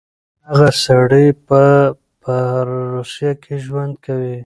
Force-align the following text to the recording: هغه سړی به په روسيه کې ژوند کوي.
هغه 0.47 0.69
سړی 0.83 1.27
به 1.47 1.63
په 2.21 2.35
روسيه 2.91 3.31
کې 3.43 3.55
ژوند 3.65 3.93
کوي. 4.05 4.37